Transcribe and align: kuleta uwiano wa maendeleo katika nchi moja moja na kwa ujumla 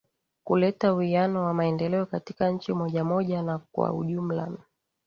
kuleta 0.43 0.93
uwiano 0.93 1.43
wa 1.43 1.53
maendeleo 1.53 2.05
katika 2.05 2.49
nchi 2.49 2.73
moja 2.73 3.03
moja 3.03 3.43
na 3.43 3.59
kwa 3.71 3.93
ujumla 3.93 4.51